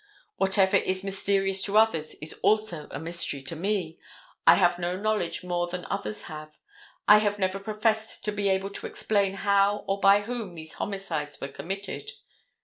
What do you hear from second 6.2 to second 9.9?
have. I have never professed to be able to explain how